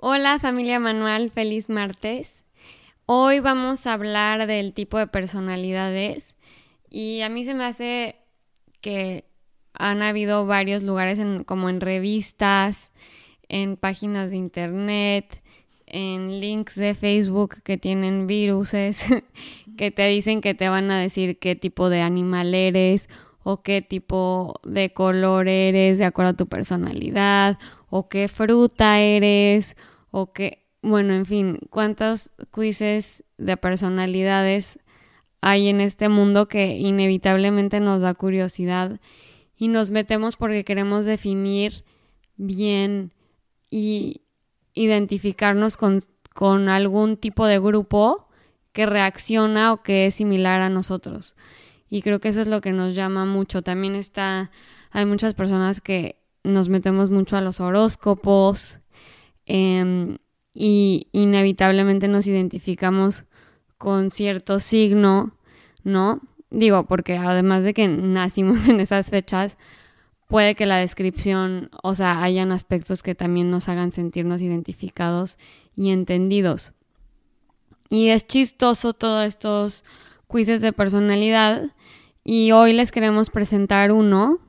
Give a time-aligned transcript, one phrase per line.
[0.00, 2.44] Hola familia Manual, feliz martes.
[3.06, 6.36] Hoy vamos a hablar del tipo de personalidades
[6.88, 8.14] y a mí se me hace
[8.80, 9.24] que
[9.72, 12.92] han habido varios lugares como en revistas,
[13.48, 15.42] en páginas de internet,
[15.84, 19.00] en links de Facebook que tienen viruses
[19.76, 23.08] que te dicen que te van a decir qué tipo de animal eres
[23.42, 27.58] o qué tipo de color eres de acuerdo a tu personalidad
[27.90, 29.76] o qué fruta eres
[30.10, 34.78] o qué, bueno, en fin, cuántos quizzes de personalidades
[35.40, 39.00] hay en este mundo que inevitablemente nos da curiosidad
[39.56, 41.84] y nos metemos porque queremos definir
[42.36, 43.12] bien
[43.70, 44.22] y
[44.74, 46.00] identificarnos con,
[46.34, 48.28] con algún tipo de grupo
[48.72, 51.34] que reacciona o que es similar a nosotros.
[51.90, 53.62] Y creo que eso es lo que nos llama mucho.
[53.62, 54.50] También está,
[54.90, 56.17] hay muchas personas que
[56.48, 58.80] nos metemos mucho a los horóscopos
[59.46, 60.18] em,
[60.52, 63.24] y inevitablemente nos identificamos
[63.76, 65.32] con cierto signo,
[65.84, 66.20] ¿no?
[66.50, 69.56] Digo, porque además de que nacimos en esas fechas,
[70.26, 75.38] puede que la descripción, o sea, hayan aspectos que también nos hagan sentirnos identificados
[75.74, 76.72] y entendidos.
[77.90, 79.84] Y es chistoso todos estos
[80.30, 81.72] quizzes de personalidad
[82.22, 84.40] y hoy les queremos presentar uno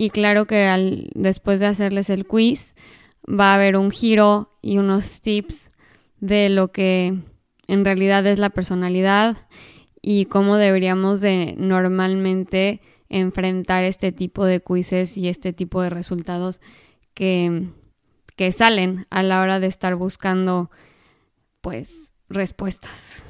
[0.00, 2.74] y claro que al, después de hacerles el quiz
[3.28, 5.70] va a haber un giro y unos tips
[6.20, 7.18] de lo que
[7.66, 9.36] en realidad es la personalidad
[10.00, 12.80] y cómo deberíamos de normalmente
[13.10, 16.62] enfrentar este tipo de quizzes y este tipo de resultados
[17.12, 17.68] que,
[18.36, 20.70] que salen a la hora de estar buscando
[21.60, 23.22] pues respuestas.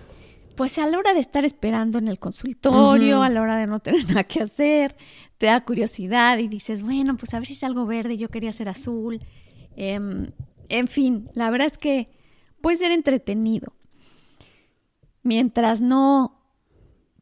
[0.55, 3.81] Pues a la hora de estar esperando en el consultorio, a la hora de no
[3.81, 4.95] tener nada que hacer,
[5.41, 8.53] te da curiosidad y dices, bueno, pues a ver si es algo verde, yo quería
[8.53, 9.23] ser azul.
[9.75, 10.33] Em,
[10.69, 12.11] en fin, la verdad es que
[12.61, 13.73] puede ser entretenido.
[15.23, 16.43] Mientras no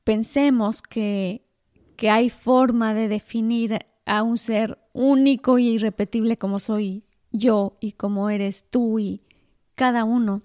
[0.03, 1.47] pensemos que,
[1.95, 7.93] que hay forma de definir a un ser único y irrepetible como soy yo y
[7.93, 9.23] como eres tú y
[9.77, 10.43] cada uno,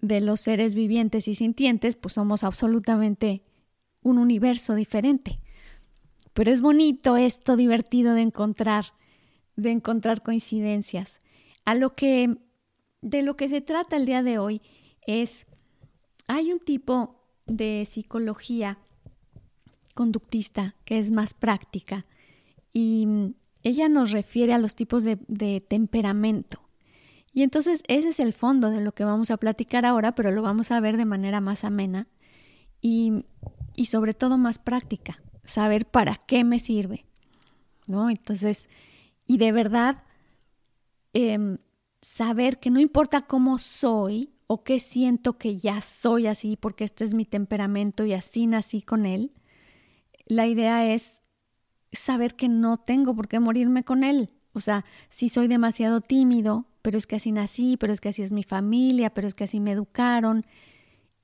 [0.00, 3.42] de los seres vivientes y sintientes, pues somos absolutamente
[4.00, 5.40] un universo diferente.
[6.38, 8.92] Pero es bonito esto divertido de encontrar,
[9.56, 11.20] de encontrar coincidencias.
[11.64, 12.38] A lo que
[13.02, 14.62] de lo que se trata el día de hoy
[15.04, 15.46] es
[16.28, 18.78] hay un tipo de psicología
[19.96, 22.06] conductista que es más práctica
[22.72, 23.34] y
[23.64, 26.60] ella nos refiere a los tipos de, temperamento.
[27.32, 30.42] Y entonces ese es el fondo de lo que vamos a platicar ahora, pero lo
[30.42, 32.06] vamos a ver de manera más amena
[32.80, 33.24] y,
[33.74, 37.06] y sobre todo más práctica, saber para qué me sirve,
[37.86, 38.10] ¿no?
[38.10, 38.68] Entonces,
[39.26, 40.04] y de verdad,
[41.12, 41.58] em,
[42.00, 47.04] saber que no importa cómo soy o qué siento que ya soy así, porque esto
[47.04, 49.32] es mi temperamento y así nací con él,
[50.26, 51.22] la idea es
[51.92, 54.30] saber que no tengo por qué morirme con él.
[54.52, 58.22] O sea, si soy demasiado tímido, pero es que así nací, pero es que así
[58.22, 60.46] es mi familia, pero es que así me educaron.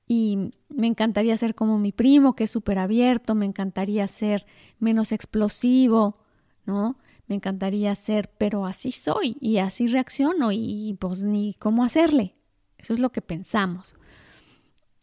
[0.07, 4.45] Y me encantaría ser como mi primo, que es súper abierto, me encantaría ser
[4.79, 6.19] menos explosivo,
[6.65, 6.97] ¿no?
[7.27, 12.35] Me encantaría ser, pero así soy y así reacciono y pues ni cómo hacerle.
[12.77, 13.95] Eso es lo que pensamos.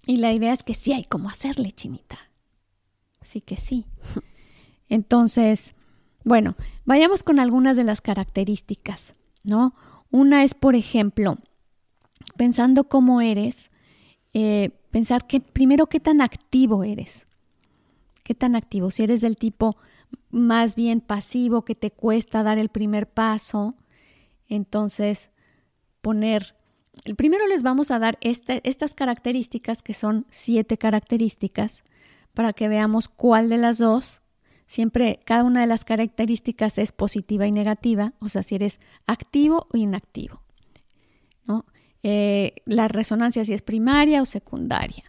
[0.07, 2.19] Y la idea es que sí hay cómo hacerle, chinita.
[3.23, 3.87] Sí que sí.
[4.89, 5.75] Entonces,
[6.25, 9.75] bueno, vayamos con algunas de las características, ¿no?
[10.11, 11.39] Una es, por ejemplo,
[12.37, 13.71] pensando cómo eres,
[14.33, 17.27] eh, pensar que primero qué tan activo eres.
[18.23, 18.93] ¿Qué tan activo?
[18.93, 19.77] Si eres del tipo
[20.31, 23.75] más bien pasivo, que te cuesta dar el primer paso,
[24.49, 25.31] entonces
[26.01, 26.55] poner...
[27.17, 31.83] Primero les vamos a dar este, estas características, que son siete características,
[32.33, 34.23] para que veamos cuál de las dos
[34.73, 39.67] Siempre cada una de las características es positiva y negativa, o sea, si eres activo
[39.71, 40.41] o inactivo.
[41.45, 41.67] ¿no?
[42.03, 45.05] Eh, la resonancia si es primaria o secundaria.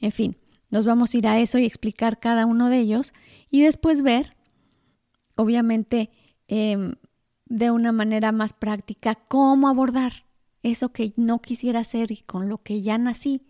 [0.00, 0.36] En fin,
[0.70, 3.12] nos vamos a ir a eso y explicar cada uno de ellos
[3.50, 4.36] y después ver,
[5.36, 6.10] obviamente,
[6.48, 6.94] em,
[7.46, 10.24] de una manera más práctica cómo abordar
[10.62, 13.46] eso que no quisiera hacer y con lo que ya nací,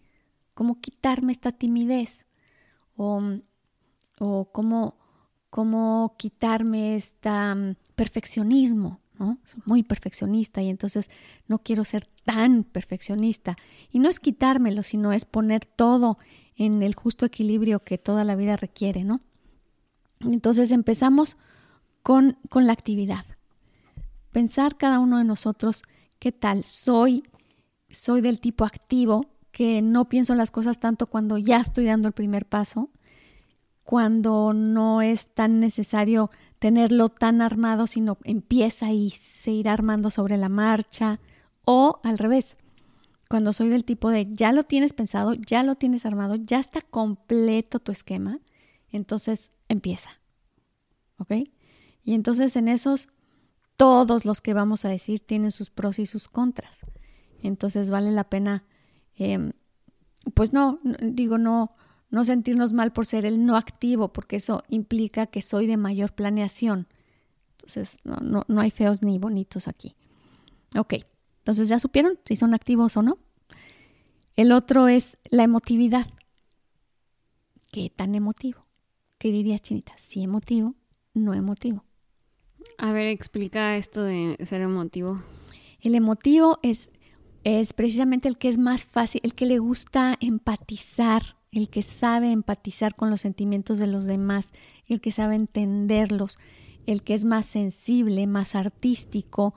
[0.54, 2.26] cómo quitarme esta timidez
[2.96, 3.22] o,
[4.18, 4.98] o cómo,
[5.48, 7.30] cómo quitarme este
[7.94, 9.01] perfeccionismo,
[9.64, 11.10] muy perfeccionista y entonces
[11.48, 13.56] no quiero ser tan perfeccionista.
[13.90, 16.18] Y no es quitármelo, sino es poner todo
[16.56, 19.20] en el justo equilibrio que toda la vida requiere, ¿no?
[20.20, 21.36] Entonces empezamos
[22.02, 23.24] con, con la actividad
[24.32, 25.82] pensar cada uno de nosotros
[26.18, 27.22] qué tal soy,
[27.90, 32.14] soy del tipo activo, que no pienso las cosas tanto cuando ya estoy dando el
[32.14, 32.90] primer paso,
[33.84, 40.36] cuando no es tan necesario tenerlo tan armado, sino empieza y se irá armando sobre
[40.36, 41.20] la marcha,
[41.64, 42.56] o al revés,
[43.28, 46.82] cuando soy del tipo de ya lo tienes pensado, ya lo tienes armado, ya está
[46.82, 48.40] completo tu esquema,
[48.90, 50.10] entonces empieza.
[51.18, 51.32] ¿Ok?
[52.04, 53.08] Y entonces en esos
[53.76, 56.80] todos los que vamos a decir tienen sus pros y sus contras.
[57.42, 58.64] Entonces vale la pena,
[59.16, 59.52] em,
[60.34, 61.74] pues no, digo, no,
[62.12, 66.12] no sentirnos mal por ser el no activo, porque eso implica que soy de mayor
[66.12, 66.86] planeación.
[67.52, 69.96] Entonces, no, no, no hay feos ni bonitos aquí.
[70.76, 70.94] Ok,
[71.38, 73.18] entonces ya supieron si son activos o no.
[74.36, 76.06] El otro es la emotividad.
[77.70, 78.66] ¿Qué tan emotivo?
[79.16, 79.96] ¿Qué dirías, Chinita?
[79.96, 80.74] Si emotivo,
[81.14, 81.82] no emotivo.
[82.76, 85.22] A ver, explica esto de ser emotivo.
[85.80, 86.90] El emotivo es,
[87.42, 92.32] es precisamente el que es más fácil, el que le gusta empatizar, el que sabe
[92.32, 94.48] empatizar con los sentimientos de los demás,
[94.86, 96.38] el que sabe entenderlos,
[96.86, 99.54] el que es más sensible, más artístico,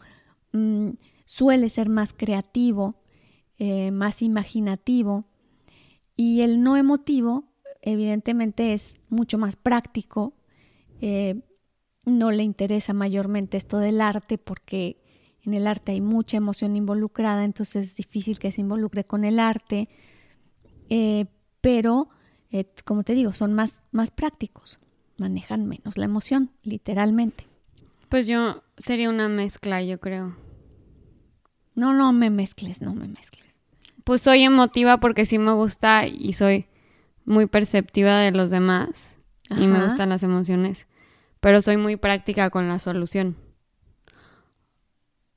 [0.51, 0.89] mm,
[1.25, 2.95] suele ser más creativo,
[3.57, 5.25] eh, más imaginativo.
[6.17, 7.45] Y el no emotivo,
[7.81, 10.33] evidentemente, es mucho más práctico,
[11.01, 11.41] eh,
[12.05, 15.01] no le interesa mayormente esto del arte porque
[15.43, 19.39] en el arte hay mucha emoción involucrada, entonces es difícil que se involucre con el
[19.39, 19.89] arte,
[20.89, 21.25] eh,
[21.65, 22.09] pero
[22.51, 24.79] eh, como te digo, son más, más prácticos,
[25.17, 27.47] manejan menos la emoción, literalmente.
[28.07, 30.37] Pues yo sería una mezcla, yo creo.
[31.73, 33.57] No, no me mezcles, no me mezcles.
[34.03, 36.67] Pues soy emotiva porque sí me gusta y soy
[37.25, 39.17] muy perceptiva de los demás
[39.49, 40.85] y me gustan las emociones
[41.45, 43.37] pero soy muy práctica con la solución.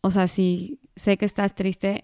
[0.00, 2.02] O sea, si sé que estás triste,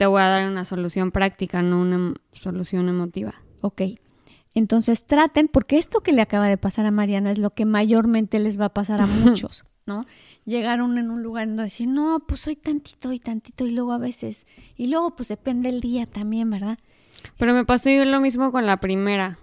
[0.00, 3.34] te voy a dar una solución práctica, no una em, solución emotiva.
[3.60, 3.82] Ok.
[4.54, 8.38] Entonces traten, porque esto que le acaba de pasar a Mariana es lo que mayormente
[8.38, 10.06] les va a pasar a muchos, ¿no?
[10.46, 13.98] Llegaron en un lugar donde decir, no, pues soy tantito y tantito, y luego a
[13.98, 16.78] veces, y luego pues depende el día también, ¿verdad?
[17.36, 19.38] Pero me pasó lo mismo con la primera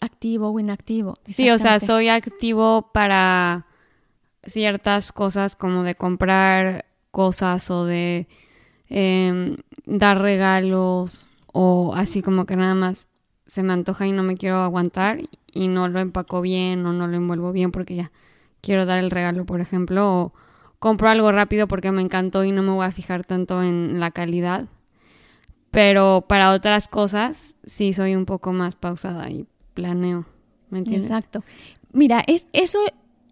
[0.00, 1.18] activo o inactivo.
[1.26, 3.66] Sí, o sea, soy activo para
[4.46, 8.28] ciertas cosas como de comprar cosas o de
[8.94, 9.56] em,
[9.86, 13.08] dar regalos o así como que nada más
[13.46, 17.06] se me antoja y no me quiero aguantar y no lo empaco bien o no
[17.08, 18.12] lo envuelvo bien porque ya
[18.60, 20.32] quiero dar el regalo, por ejemplo, o
[20.78, 24.10] compro algo rápido porque me encantó y no me voy a fijar tanto en la
[24.10, 24.66] calidad.
[25.70, 30.26] Pero para otras cosas sí soy un poco más pausada y planeo.
[30.68, 31.06] ¿Me entiendes?
[31.06, 31.44] Exacto.
[31.92, 32.78] Mira, es, eso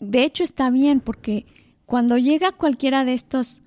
[0.01, 1.45] de hecho está bien porque
[1.85, 3.61] cuando llega cualquiera de estos,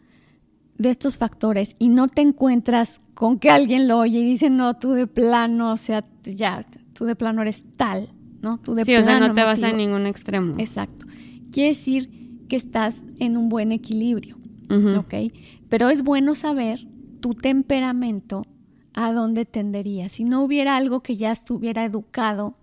[0.77, 4.75] de estos factores y no te encuentras con que alguien lo oye y dice, no,
[4.75, 8.09] tú de plano, o sea, ya, tú de plano eres tal,
[8.41, 8.59] ¿no?
[8.59, 10.55] Tú de sí, o sea, no te vas a ningún extremo.
[10.57, 11.05] Exacto.
[11.51, 12.09] Quiere decir
[12.49, 14.37] que estás en un buen equilibrio,
[14.97, 15.13] ¿ok?
[15.69, 16.87] Pero es bueno saber
[17.19, 18.45] tu temperamento
[18.93, 20.09] a dónde tendería.
[20.09, 22.55] Si no hubiera algo que ya estuviera educado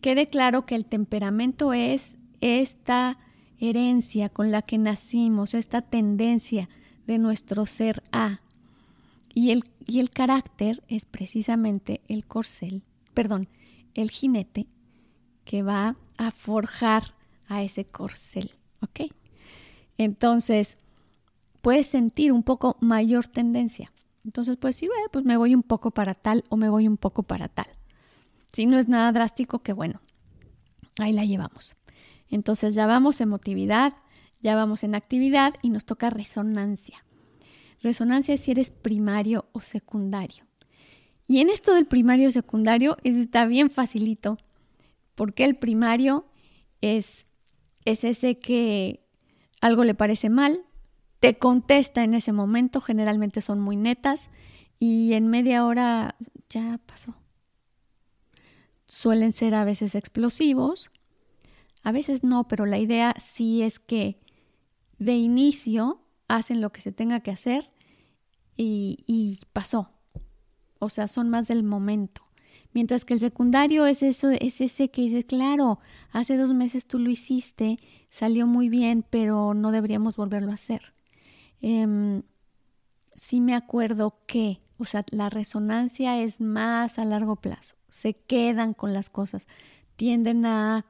[0.00, 3.18] quede claro que el temperamento es esta
[3.58, 6.68] herencia con la que nacimos, esta tendencia
[7.06, 8.40] de nuestro ser A.
[9.34, 12.82] Y el, y el carácter es precisamente el corcel,
[13.14, 13.48] perdón,
[13.94, 14.66] el jinete
[15.44, 17.14] que va a forjar
[17.48, 19.12] a ese corcel, ¿ok?
[19.96, 20.76] Entonces,
[21.62, 23.92] puedes sentir un poco mayor tendencia.
[24.24, 27.22] Entonces, pues sí, pues me voy un poco para tal o me voy un poco
[27.22, 27.66] para tal.
[28.52, 30.00] Si no es nada drástico, que bueno,
[30.98, 31.77] ahí la llevamos.
[32.30, 33.94] Entonces ya vamos emotividad,
[34.40, 37.04] ya vamos en actividad y nos toca resonancia.
[37.82, 40.44] Resonancia es si eres primario o secundario.
[41.26, 44.38] Y en esto del primario o secundario está bien facilito,
[45.14, 46.26] porque el primario
[46.80, 47.26] es,
[47.84, 49.04] es ese que
[49.60, 50.64] algo le parece mal,
[51.20, 54.30] te contesta en ese momento, generalmente son muy netas,
[54.78, 56.16] y en media hora
[56.48, 57.14] ya pasó
[58.88, 60.90] suelen ser a veces explosivos,
[61.88, 64.20] a veces no, pero la idea sí es que
[64.98, 67.70] de inicio hacen lo que se tenga que hacer
[68.58, 69.88] y, pasó.
[70.80, 72.20] O sea, son más del momento.
[72.74, 75.78] Mientras que el secundario es eso, es ese que dice, claro,
[76.12, 77.78] hace dos meses tú lo hiciste,
[78.10, 80.92] salió muy bien, pero no deberíamos volverlo a hacer.
[81.62, 82.20] Eh,
[83.14, 88.74] sí me acuerdo que, o sea, la resonancia es más a largo plazo, se quedan
[88.74, 89.46] con las cosas,
[89.96, 90.84] tienden a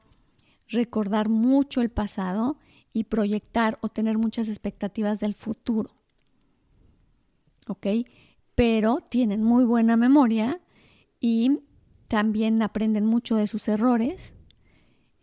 [0.68, 2.58] recordar mucho el pasado
[2.92, 5.90] y proyectar o tener muchas expectativas del futuro.
[7.66, 7.87] ¿Ok?
[8.54, 10.60] Pero tienen muy buena memoria
[11.20, 11.60] y
[12.08, 14.34] también aprenden mucho de sus errores.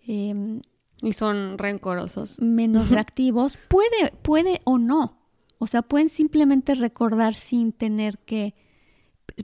[0.07, 0.61] Em,
[1.01, 2.39] y son rencorosos.
[2.39, 3.57] Menos reactivos.
[3.67, 5.19] Puede, puede o no.
[5.57, 8.55] O sea, pueden simplemente recordar sin tener que...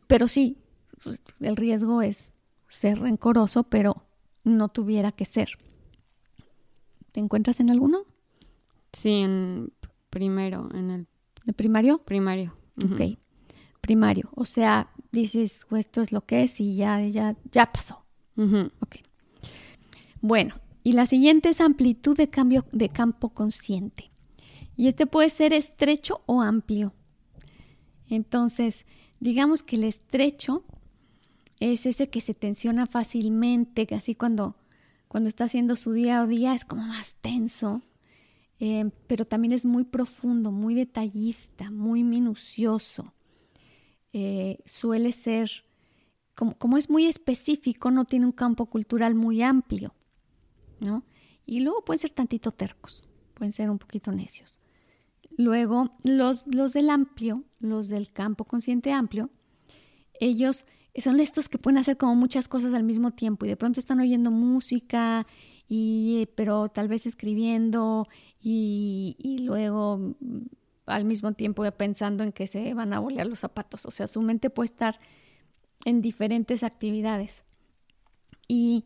[0.07, 0.57] Pero sí,
[1.39, 2.33] el riesgo es
[2.69, 4.05] ser rencoroso, pero
[4.43, 5.57] no tuviera que ser.
[7.11, 8.05] ¿Te encuentras en alguno?
[8.93, 9.73] Sí, en
[10.09, 11.07] primero, en el...
[11.45, 11.99] ¿De primario?
[12.03, 12.55] Primario.
[12.85, 13.17] Ok.
[13.81, 14.29] Primario.
[14.35, 18.05] O sea, dices, esto es lo que es y ya, ya, ya pasó.
[18.35, 18.97] Ok.
[20.21, 24.11] Bueno, y la siguiente es amplitud de cambio de campo consciente.
[24.75, 26.93] Y este puede ser estrecho o amplio.
[28.07, 28.85] Entonces,
[29.19, 30.63] digamos que el estrecho
[31.59, 34.55] es ese que se tensiona fácilmente, así cuando,
[35.11, 37.81] cuando está haciendo su día o día es como más tenso,
[38.61, 43.13] eh, pero también es muy profundo, muy detallista, muy minucioso.
[44.13, 45.65] Eh, suele ser,
[46.33, 49.93] como, como, es muy específico, no tiene un campo cultural muy amplio,
[50.79, 51.03] ¿no?
[51.45, 54.59] Y luego pueden ser tantito tercos, pueden ser un poquito necios.
[55.35, 59.29] Luego, los, los del amplio, los del campo consciente amplio,
[60.21, 60.63] ellos
[60.97, 63.99] son estos que pueden hacer como muchas cosas al mismo tiempo y de pronto están
[63.99, 65.25] oyendo música,
[65.67, 68.07] y, pero tal vez escribiendo
[68.41, 70.39] y, y luego mm,
[70.85, 73.85] al mismo tiempo pensando en que se van a bolear los zapatos.
[73.85, 74.99] O sea, su mente puede estar
[75.85, 77.45] en diferentes actividades.
[78.47, 78.85] Y,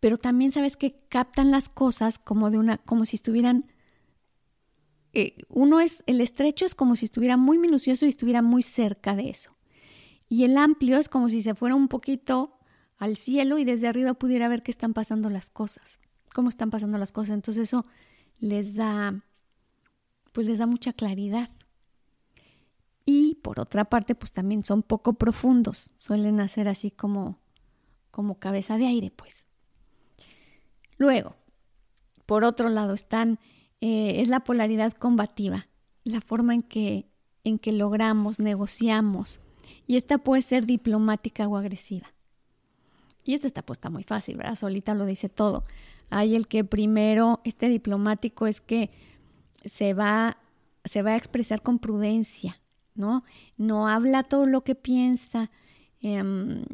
[0.00, 3.66] pero también sabes que captan las cosas como de una, como si estuvieran
[5.14, 9.14] eh, uno es, el estrecho es como si estuviera muy minucioso y estuviera muy cerca
[9.14, 9.54] de eso.
[10.32, 12.56] Y el amplio es como si se fuera un poquito
[12.96, 16.00] al cielo y desde arriba pudiera ver qué están pasando las cosas,
[16.34, 17.34] cómo están pasando las cosas.
[17.34, 17.84] Entonces eso
[18.38, 19.22] les da,
[20.32, 21.50] pues les da mucha claridad.
[23.04, 27.38] Y por otra parte, pues también son poco profundos, suelen hacer así como,
[28.10, 29.44] como cabeza de aire, pues.
[30.96, 31.36] Luego,
[32.24, 33.38] por otro lado, están
[33.82, 35.66] eh, es la polaridad combativa,
[36.04, 37.06] la forma en que,
[37.44, 39.38] en que logramos, negociamos.
[39.86, 42.12] Y esta puede ser diplomática o agresiva.
[43.24, 44.56] Y esta está puesta muy fácil, ¿verdad?
[44.56, 45.62] Solita lo dice todo.
[46.10, 48.90] Hay el que primero, este diplomático es que
[49.64, 50.38] se va,
[50.84, 52.60] se va a expresar con prudencia,
[52.94, 53.24] ¿no?
[53.56, 55.50] No habla todo lo que piensa,
[56.00, 56.64] em,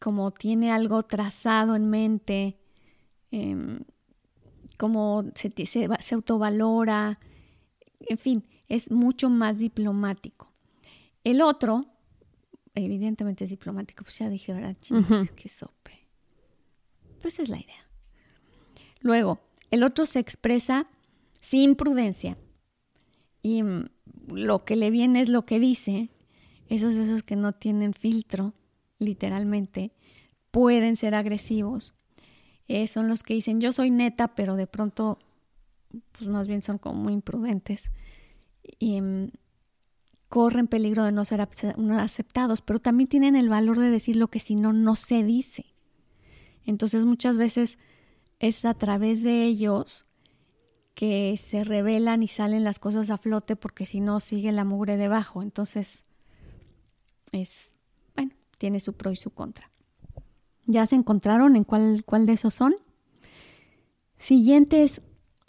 [0.00, 2.58] como tiene algo trazado en mente,
[3.30, 3.80] em,
[4.76, 7.18] cómo se, se, autovalora,
[8.00, 10.52] en fin, es mucho más diplomático.
[11.22, 11.86] El otro,
[12.74, 14.76] evidentemente es diplomático, pues ya dije, ¿verdad?
[15.36, 16.06] Qué sope.
[17.22, 17.88] Pues es la idea.
[19.00, 19.40] Luego,
[19.70, 20.86] el otro se expresa
[21.40, 22.36] sin prudencia.
[23.42, 23.86] Y mm,
[24.28, 26.10] lo que le viene es lo que dice.
[26.68, 28.54] Esos, esos que no tienen filtro,
[28.98, 29.92] literalmente,
[30.50, 31.94] pueden ser agresivos
[32.68, 35.18] eh, son los que dicen yo soy neta, pero de pronto,
[36.12, 37.90] pues más bien son como muy imprudentes
[38.78, 39.30] y mm,
[40.34, 44.40] corren peligro de no ser aceptados, pero también tienen el valor de decir lo que
[44.40, 45.76] si no, no se dice.
[46.64, 47.78] Entonces muchas veces
[48.40, 50.06] es a través de ellos
[50.96, 54.96] que se revelan y salen las cosas a flote porque si no sigue la mugre
[54.96, 55.40] debajo.
[55.40, 56.02] Entonces
[57.30, 57.70] es,
[58.16, 59.70] bueno, tiene su pro y su contra.
[60.66, 62.74] ¿Ya se encontraron en cuál, cuál de esos son?
[64.18, 65.00] Siguiente es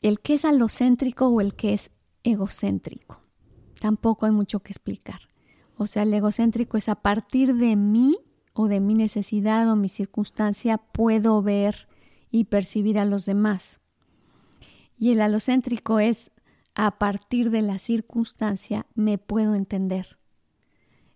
[0.03, 1.89] el que es alocéntrico o el que es
[2.21, 3.24] egocéntrico.
[3.85, 5.19] Tampoco hay mucho que explicar.
[5.77, 8.17] O sea, el egocéntrico es a partir de mí
[8.53, 11.87] o de mi necesidad o mi circunstancia puedo ver
[12.31, 13.79] y percibir a los demás.
[14.97, 16.31] Y el alocéntrico es
[16.73, 20.17] a partir de la circunstancia me puedo entender.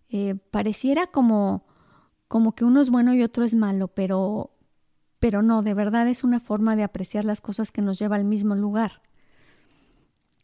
[0.10, 1.66] Eh, pareciera como
[2.28, 4.52] como que uno es bueno y otro es malo, pero,
[5.18, 8.26] pero no, de verdad es una forma de apreciar las cosas que nos lleva al
[8.26, 9.02] mismo lugar.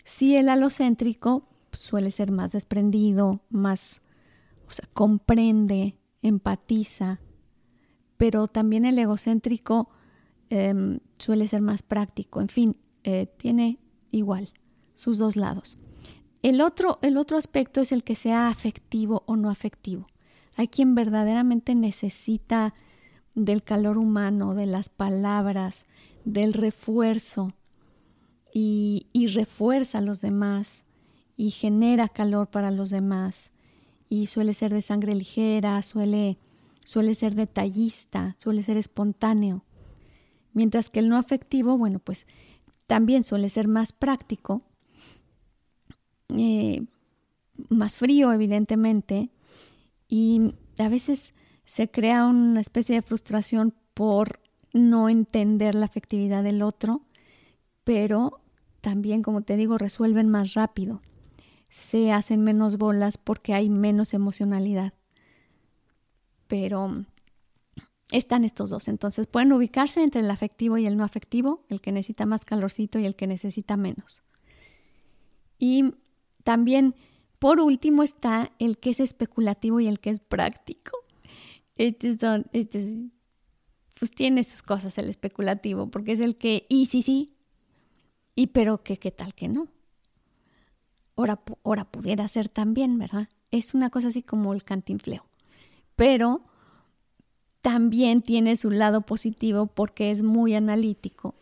[0.03, 4.01] Si el alocéntrico suele ser más desprendido, más,
[4.67, 7.20] o sea, comprende, empatiza,
[8.17, 9.89] pero también el egocéntrico
[10.50, 13.79] em, suele ser más práctico, en fin, eh, tiene
[14.12, 14.53] igual
[14.96, 15.77] sus dos lados.
[16.41, 20.05] El otro, el otro aspecto es el que sea afectivo o no afectivo.
[20.55, 22.74] Hay quien verdaderamente necesita
[23.34, 25.86] del calor humano, de las palabras,
[26.24, 27.53] del refuerzo
[28.53, 30.85] y, y refuerza a los demás
[31.38, 33.51] y genera calor para los demás
[34.10, 36.38] y suele ser de sangre ligera, suele,
[36.84, 39.63] suele ser detallista, suele ser espontáneo.
[40.54, 42.25] Mientras que el no afectivo, bueno, pues
[42.88, 44.62] también suele ser más práctico,
[46.30, 46.86] eh,
[47.70, 49.30] más frío, evidentemente,
[50.08, 51.34] y a veces
[51.65, 54.39] se crea una especie de frustración por
[54.72, 57.01] no entender la afectividad del otro,
[57.84, 58.42] pero
[58.82, 61.01] también, como te digo, resuelven más rápido.
[61.75, 64.94] Se hacen menos bolas porque hay menos emocionalidad.
[66.48, 67.03] Pero
[68.12, 68.88] están estos dos.
[68.88, 72.98] Entonces pueden ubicarse entre el afectivo y el no afectivo, el que necesita más calorcito
[72.98, 74.24] y el que necesita menos.
[75.60, 75.96] Y
[76.46, 76.96] también,
[77.39, 80.98] por último, está el que es especulativo y el que es práctico.
[81.75, 82.17] Este,
[82.53, 83.10] este
[84.00, 87.36] pues tiene sus cosas el especulativo, porque es el que, y sí, sí,
[88.34, 89.67] y pero que qué tal que no.
[91.15, 93.29] Ahora, pudiera ser también, ¿verdad?
[93.51, 95.25] Es una cosa así como el cantinfleo.
[95.95, 96.41] Pero
[97.62, 101.34] también tiene su lado positivo porque es muy analítico,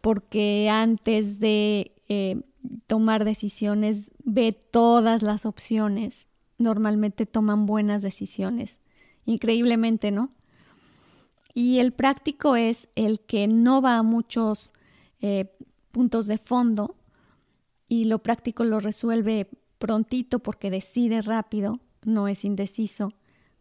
[0.00, 2.40] porque antes de eh,
[2.86, 6.28] tomar decisiones ve todas las opciones,
[6.58, 8.78] normalmente toman buenas decisiones,
[9.26, 10.30] increíblemente, ¿no?
[11.52, 14.72] Y el práctico es el que no va a muchos
[15.20, 15.50] eh,
[15.90, 16.94] puntos de fondo
[17.88, 23.12] y lo práctico lo resuelve prontito porque decide rápido, no es indeciso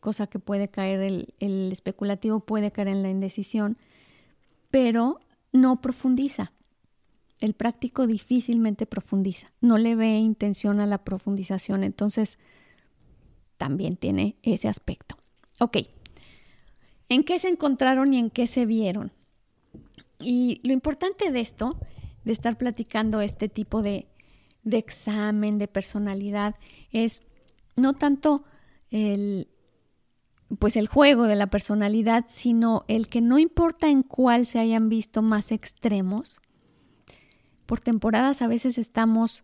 [0.06, 1.02] cosa que puede caer,
[1.40, 3.76] el, especulativo puede caer en la indecisión,
[4.70, 5.20] pero
[5.52, 6.52] no profundiza.
[7.40, 12.38] El práctico difícilmente profundiza, no le ve intención a la profundización, entonces
[13.58, 15.18] también tiene ese aspecto.
[15.60, 15.78] Ok,
[17.10, 19.12] ¿en qué se encontraron y en qué se vieron?
[20.20, 21.80] Y lo importante de esto,
[22.26, 24.06] de estar platicando este tipo de,
[24.66, 26.56] de examen de personalidad,
[26.92, 27.24] es
[27.78, 28.44] no tanto
[28.90, 29.48] el,
[30.60, 34.90] pues el juego de la personalidad, sino el que no importa en cuál se hayan
[34.90, 36.42] visto más extremos.
[37.66, 39.44] Por temporadas a veces estamos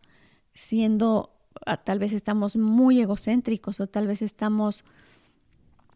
[0.53, 1.31] siendo,
[1.65, 4.83] ah, tal vez estamos muy egocéntricos o tal vez estamos,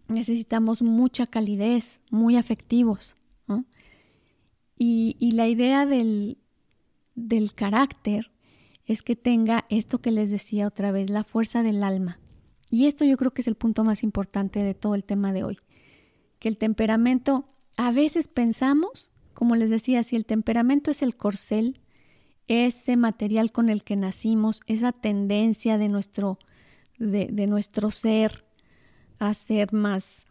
[0.08, 3.16] necesitamos mucha calidez, muy afectivos.
[4.78, 6.38] Y, y, la idea del,
[7.16, 8.30] del carácter
[8.86, 12.20] es que tenga esto que les decía otra vez, la fuerza del alma.
[12.70, 15.44] Y esto yo creo que es el punto más importante de todo el tema de
[15.44, 15.60] hoy,
[16.40, 21.80] que el temperamento, a veces pensamos, como les decía, si el temperamento es el corcel,
[22.48, 26.38] ese material con el que nacimos, esa tendencia de nuestro,
[27.00, 28.46] de, de nuestro ser
[29.20, 30.26] a ser más,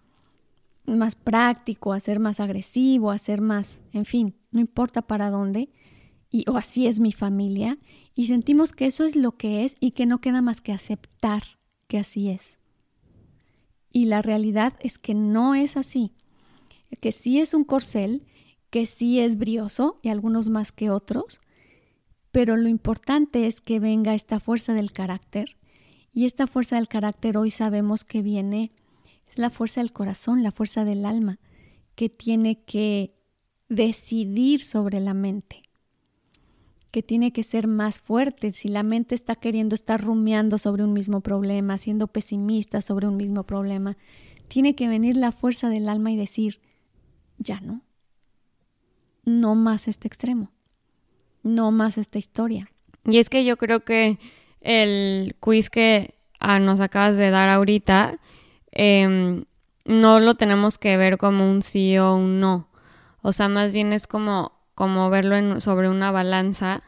[0.87, 5.71] más práctico, a ser más agresivo, a ser más, en fin, no importa para dónde,
[6.35, 7.79] y, o así es mi familia,
[8.17, 11.45] y sentimos que eso es lo que es y que no queda más que aceptar
[11.87, 12.59] que así es.
[13.93, 16.11] Y la realidad es que no es así,
[17.01, 18.25] que sí es un corcel,
[18.71, 21.41] que sí es brioso y algunos más que otros,
[22.33, 25.57] pero lo importante es que venga esta fuerza del carácter
[26.13, 28.73] y esta fuerza del carácter hoy sabemos que viene,
[29.31, 31.39] es la fuerza del corazón, la fuerza del alma,
[31.95, 33.15] que tiene que
[33.69, 35.64] decidir sobre la mente
[36.95, 38.53] que tiene que ser más fuerte.
[38.53, 43.17] Si la mente está queriendo estar rumiando sobre un mismo problema, siendo pesimista sobre un
[43.17, 43.97] mismo problema,
[44.47, 46.61] tiene que venir la fuerza del alma y decir,
[47.37, 47.83] ya no,
[49.25, 50.53] no más este extremo,
[51.43, 52.71] no más esta historia.
[53.05, 54.21] Y es que yo creo que
[54.61, 58.21] el quiz que ah, nos acabas de dar ahorita,
[58.71, 59.47] em,
[59.85, 62.69] no lo tenemos que ver como un sí o un no.
[63.21, 66.83] O sea, más bien es como como verlo sobre una balanza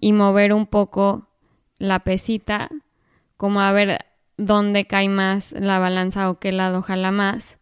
[0.00, 1.28] y mover un poco
[1.78, 2.70] la pesita,
[3.36, 7.58] como a ver dónde cae más la balanza o qué lado jala más,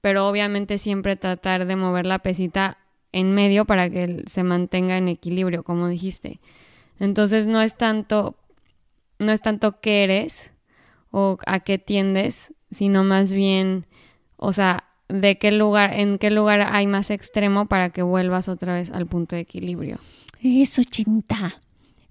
[0.00, 2.78] pero obviamente siempre tratar de mover la pesita
[3.12, 6.40] en medio para que se mantenga en equilibrio, como dijiste.
[6.98, 8.36] Entonces no es tanto
[9.20, 10.50] no es tanto qué eres
[11.12, 13.86] o a qué tiendes, sino más bien,
[14.36, 18.74] o sea, de qué lugar, en qué lugar hay más extremo para que vuelvas otra
[18.74, 19.98] vez al punto de equilibrio.
[20.42, 21.60] Eso, chinta.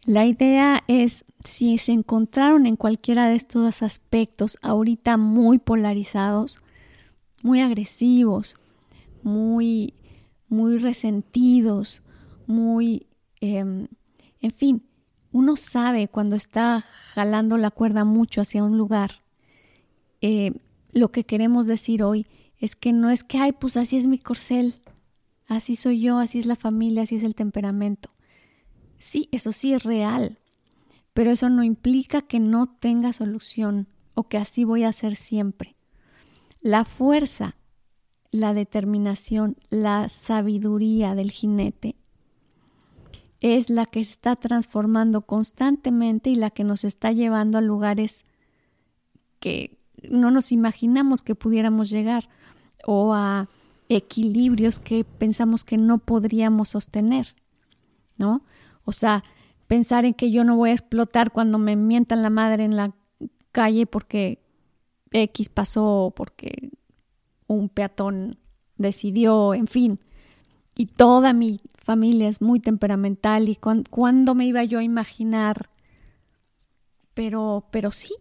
[0.06, 6.60] La idea es, si se encontraron en cualquiera de estos aspectos ahorita muy polarizados,
[7.44, 8.56] muy agresivos,
[9.24, 9.94] muy,
[10.48, 12.02] muy resentidos,
[12.48, 13.08] muy,
[13.42, 13.88] em,
[14.42, 14.84] en fin,
[15.32, 16.84] uno sabe cuando está
[17.14, 19.22] jalando la cuerda mucho hacia un lugar.
[20.22, 20.54] Eh,
[20.92, 22.26] lo que queremos decir hoy
[22.60, 24.76] es que no es que, ay, pues así es mi corcel,
[25.48, 28.12] así soy yo, así es la familia, así es el temperamento.
[28.98, 30.39] Sí, eso sí es real,
[31.13, 35.76] pero eso no implica que no tenga solución o que así voy a ser siempre.
[36.62, 37.56] La fuerza,
[38.32, 41.95] la determinación, la sabiduría del jinete
[43.39, 48.26] es la que se está transformando constantemente y la que nos está llevando a lugares
[49.39, 52.30] que no nos imaginamos que pudiéramos llegar
[52.86, 53.50] o a
[53.89, 57.36] equilibrios que pensamos que no podríamos sostener,
[58.18, 58.44] ¿no?
[58.86, 59.24] O sea,
[59.68, 62.94] pensar en que yo no voy a explotar cuando me mientan la madre en la
[63.52, 64.39] calle porque
[65.12, 66.72] X pasó, porque
[67.48, 68.38] un peatón
[68.78, 70.00] decidió, en fin.
[70.76, 75.70] Y toda mi familia es muy temperamental y cuándo me iba yo a imaginar,
[77.13, 78.13] pero, pero sí,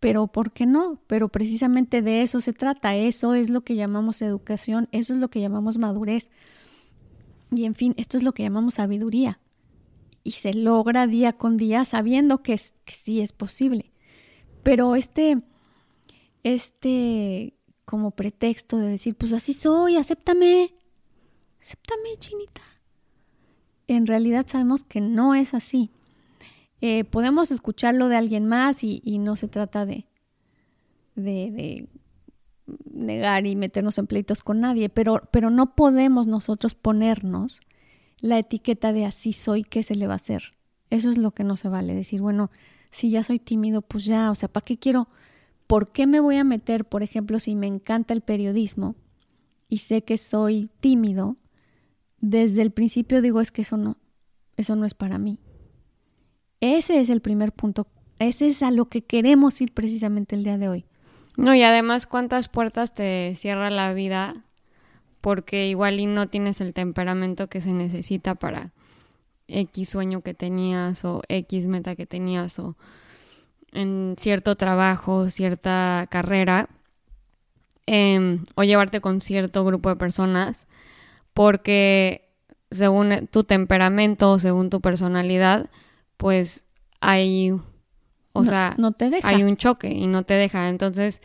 [0.00, 1.00] pero ¿por qué no?
[1.06, 5.28] Pero precisamente de eso se trata, eso es lo que llamamos educación, eso es lo
[5.28, 6.30] que llamamos madurez.
[7.50, 9.40] Y en fin, esto es lo que llamamos sabiduría.
[10.22, 13.92] Y se logra día con día sabiendo que, es, que sí es posible.
[14.62, 15.42] Pero este,
[16.42, 20.74] este como pretexto de decir, pues así soy, acéptame,
[21.58, 22.60] acéptame, chinita.
[23.86, 25.90] En realidad sabemos que no es así.
[26.80, 30.06] Eh, podemos escucharlo de alguien más y, no se trata de,
[31.16, 31.88] de,
[32.92, 37.60] negar y meternos en pleitos con nadie, pero, pero no podemos nosotros ponernos
[38.20, 40.56] la etiqueta de así soy, ¿qué se le va a hacer?
[40.90, 41.94] Eso es lo que no se vale.
[41.94, 42.50] Decir, bueno,
[42.90, 45.08] si ya soy tímido, pues ya, o sea, ¿para qué quiero?
[45.66, 48.96] ¿Por qué me voy a meter, por ejemplo, si me encanta el periodismo
[49.68, 51.36] y sé que soy tímido?
[52.20, 53.98] Desde el principio digo, es que eso no,
[54.56, 55.38] eso no es para mí.
[56.60, 57.86] Ese es el primer punto.
[58.18, 60.84] Ese es a lo que queremos ir precisamente el día de hoy.
[61.36, 64.34] No, y además cuántas puertas te cierra la vida
[65.20, 68.72] porque igual y no tienes el temperamento que se necesita para
[69.48, 72.76] X sueño que tenías o X meta que tenías o
[73.72, 76.68] en cierto trabajo, cierta carrera
[77.86, 80.66] em, o llevarte con cierto grupo de personas
[81.34, 82.28] porque
[82.70, 85.70] según tu temperamento según tu personalidad,
[86.18, 86.64] pues
[87.00, 87.52] hay,
[88.34, 89.26] o sea, no te deja.
[89.26, 90.68] hay un choque y no te deja.
[90.68, 91.22] Entonces,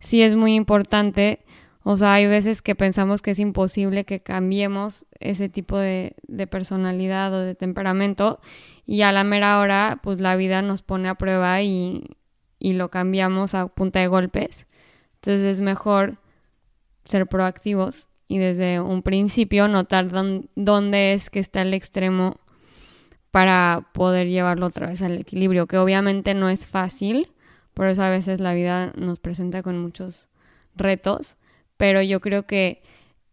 [0.00, 1.44] sí es muy importante,
[1.82, 6.46] o sea, hay veces que pensamos que es imposible que cambiemos ese tipo de, de
[6.46, 8.40] personalidad o de temperamento
[8.84, 12.04] y a la mera hora, pues la vida nos pone a prueba y,
[12.58, 14.66] y lo cambiamos a punta de golpes.
[15.16, 16.18] Entonces es mejor
[17.04, 20.10] ser proactivos y desde un principio notar
[20.54, 22.40] dónde es que está el extremo
[23.36, 27.28] para poder llevarlo otra vez al equilibrio, que obviamente no es fácil,
[27.74, 30.26] por eso a veces la vida nos presenta con muchos
[30.74, 31.36] retos,
[31.76, 32.82] pero yo creo que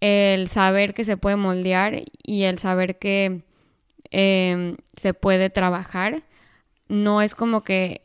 [0.02, 3.44] el saber que se puede moldear y el saber que
[4.12, 6.24] em, se puede trabajar,
[6.90, 8.02] no es como que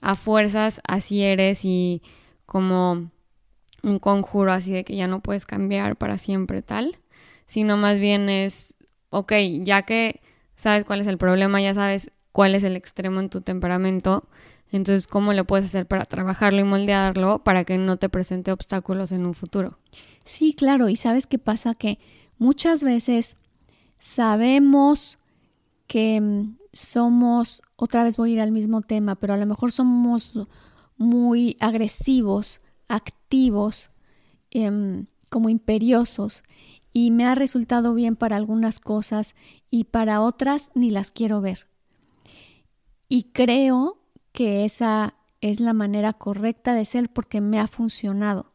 [0.00, 2.00] a fuerzas así eres y
[2.46, 3.10] como
[3.82, 7.00] un conjuro así de que ya no puedes cambiar para siempre tal,
[7.46, 8.76] sino más bien es,
[9.10, 9.32] ok,
[9.62, 10.20] ya que
[10.60, 14.22] sabes cuál es el problema, ya sabes cuál es el extremo en tu temperamento.
[14.70, 19.10] Entonces, ¿cómo lo puedes hacer para trabajarlo y moldearlo para que no te presente obstáculos
[19.10, 19.78] en un futuro?
[20.24, 20.88] Sí, claro.
[20.88, 21.98] Y sabes qué pasa que
[22.38, 23.38] muchas veces
[23.98, 25.18] sabemos
[25.86, 29.72] que mm, somos, otra vez voy a ir al mismo tema, pero a lo mejor
[29.72, 30.38] somos
[30.98, 33.90] muy agresivos, activos,
[34.50, 36.42] em, como imperiosos
[36.92, 39.34] y me ha resultado bien para algunas cosas
[39.70, 41.66] y para otras ni las quiero ver.
[43.08, 43.98] Y creo
[44.32, 48.52] que esa es la manera correcta de ser porque me ha funcionado.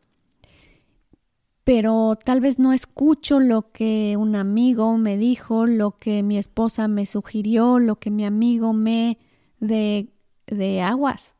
[1.64, 6.88] Pero tal vez no escucho lo que un amigo me dijo, lo que mi esposa
[6.88, 9.18] me sugirió, lo que mi amigo me
[9.60, 10.14] de,
[10.46, 11.36] de aguas,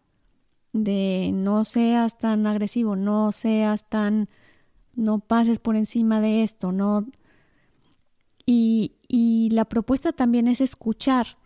[0.74, 4.30] de no seas tan agresivo, no seas tan
[4.96, 7.06] no pases por encima de esto, no.
[8.46, 11.38] Y, y la propuesta también es escuchar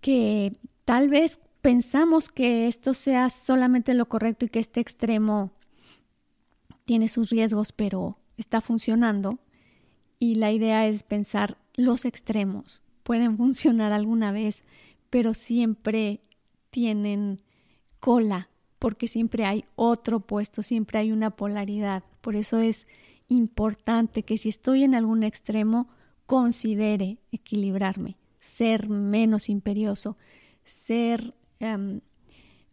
[0.00, 5.50] que tal vez pensamos que esto sea solamente lo correcto y que este extremo
[6.84, 9.38] tiene sus riesgos, pero está funcionando.
[10.18, 12.82] Y la idea es pensar los extremos.
[13.02, 14.64] Pueden funcionar alguna vez,
[15.08, 16.20] pero siempre
[16.70, 17.38] tienen
[18.00, 18.48] cola
[18.80, 22.02] porque siempre hay otro puesto, siempre hay una polaridad.
[22.22, 22.88] Por eso es
[23.28, 25.88] importante que si estoy en algún extremo,
[26.26, 30.16] considere equilibrarme, ser menos imperioso,
[30.64, 32.00] ser em,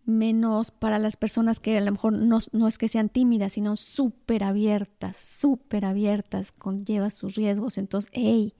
[0.05, 4.45] menos para las personas que a lo mejor no, es que sean tímidas, sino súper
[4.45, 7.77] abiertas, súper abiertas, conlleva sus riesgos.
[7.77, 8.53] Entonces, hey,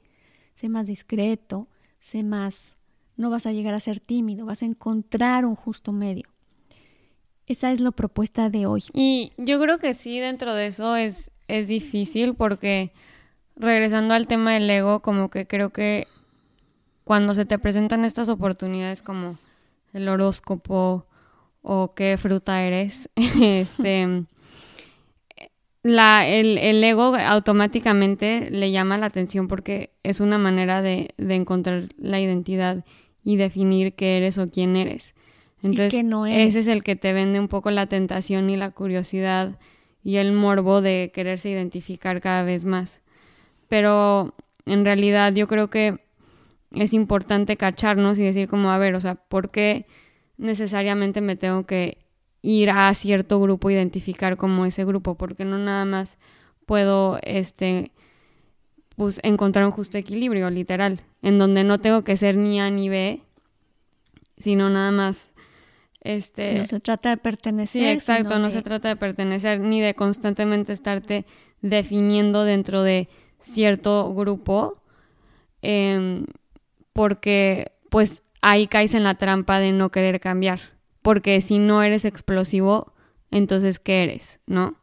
[0.55, 2.75] sé más discreto, sé más,
[3.15, 6.27] no vas a llegar a ser tímido, vas a encontrar un justo medio.
[7.47, 8.83] Esa es la propuesta de hoy.
[8.93, 12.91] Y yo creo que sí, dentro de eso es, es difícil porque
[13.55, 16.07] regresando al tema del ego, como que creo que
[17.05, 19.37] cuando se te presentan estas oportunidades como
[19.93, 21.05] el horóscopo
[21.61, 24.25] o qué fruta eres, este,
[25.83, 31.35] la, el, el, ego automáticamente le llama la atención porque es una manera de, de
[31.35, 32.83] encontrar la identidad
[33.23, 35.15] y definir qué eres o quién eres.
[35.63, 39.57] Entonces, ese es el que te vende un poco la tentación y la curiosidad
[40.03, 43.01] y el morbo de quererse identificar cada vez más.
[43.67, 45.99] Pero en realidad yo creo que
[46.71, 49.85] es importante cacharnos y decir como, a ver, o sea, ¿por qué
[50.37, 51.97] necesariamente me tengo que
[52.41, 55.15] ir a cierto grupo, identificar como ese grupo?
[55.15, 56.17] Porque no nada más
[56.65, 57.91] puedo, este,
[58.95, 62.89] pues encontrar un justo equilibrio, literal, en donde no tengo que ser ni A ni
[62.89, 63.21] B,
[64.37, 65.31] sino nada más
[66.07, 67.81] este, no se trata de pertenecer.
[67.81, 71.25] Sí, exacto, no se trata de pertenecer ni de constantemente estarte
[71.61, 74.73] definiendo dentro de cierto grupo,
[75.61, 76.25] em,
[76.93, 80.61] porque pues ahí caes en la trampa de no querer cambiar,
[81.01, 82.93] porque si no eres explosivo,
[83.29, 84.39] entonces ¿qué eres?
[84.47, 84.77] ¿No?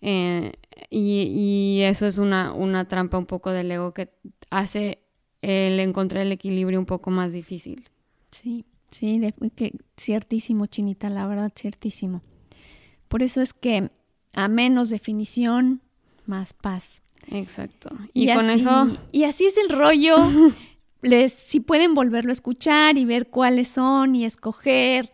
[0.00, 0.52] Eh,
[0.88, 4.10] y, y, eso es una, una trampa un poco del ego que
[4.50, 5.00] hace
[5.42, 7.88] el encontrar el equilibrio un poco más difícil.
[8.30, 8.64] Sí.
[8.90, 9.20] Sí,
[9.54, 12.22] que, ciertísimo, Chinita, la verdad, ciertísimo.
[13.08, 13.90] Por eso es que
[14.32, 15.80] a menos definición,
[16.26, 17.02] más paz.
[17.28, 17.90] Exacto.
[18.12, 18.88] Y, con eso.
[19.12, 20.16] Y así es el rollo.
[21.02, 25.12] Les, si pueden volverlo a escuchar y ver cuáles son y escoger.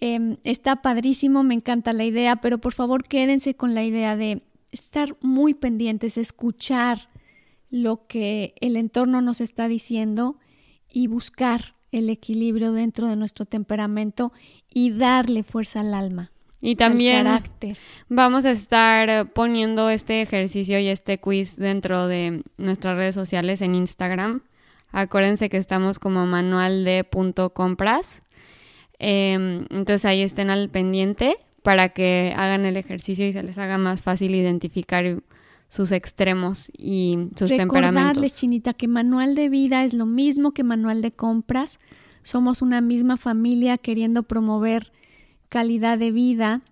[0.00, 4.42] Em, está padrísimo, me encanta la idea, pero por favor quédense con la idea de
[4.70, 7.08] estar muy pendientes, escuchar
[7.70, 10.38] lo que el entorno nos está diciendo
[10.90, 14.32] y buscar el equilibrio dentro de nuestro temperamento
[14.72, 16.30] y darle fuerza al alma.
[16.60, 17.26] Y también
[18.08, 23.76] vamos a estar poniendo este ejercicio y este quiz dentro de nuestras redes sociales en
[23.76, 24.42] Instagram.
[24.90, 28.22] Acuérdense que estamos como manual de punto compras.
[28.98, 33.78] Em, entonces ahí estén al pendiente para que hagan el ejercicio y se les haga
[33.78, 35.22] más fácil identificar
[35.68, 38.36] sus extremos y sus temperamentos.
[38.36, 41.78] Chinita, que manual de vida es lo mismo que manual de compras.
[42.22, 44.92] Somos una misma familia queriendo promover
[45.48, 46.62] calidad de vida.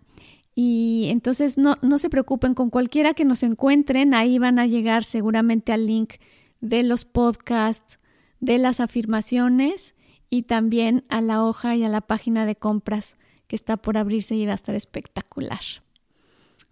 [0.54, 5.04] Y entonces no, no se preocupen, con cualquiera que nos encuentren, ahí van a llegar
[5.04, 6.14] seguramente al link
[6.62, 7.98] de los podcasts,
[8.40, 9.94] de las afirmaciones
[10.30, 14.34] y también a la hoja y a la página de compras que está por abrirse
[14.34, 15.60] y va a estar espectacular.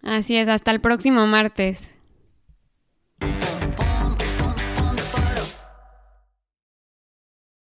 [0.01, 1.94] Así es, hasta el próximo martes.
[3.21, 3.54] Yeah.